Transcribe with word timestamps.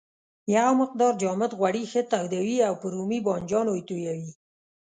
یو 0.55 0.69
مقدار 0.81 1.13
جامد 1.21 1.51
غوړي 1.59 1.83
ښه 1.91 2.01
تودوي 2.11 2.57
او 2.67 2.73
پر 2.81 2.89
رومي 2.97 3.19
بانجانو 3.25 3.71
یې 3.77 3.83
تویوي. 3.89 4.31